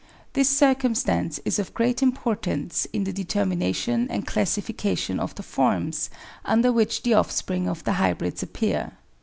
[0.33, 6.09] This circumstance is of great importance in the determination and classification of the forms
[6.43, 8.93] under which the offspring of the hybrids appear.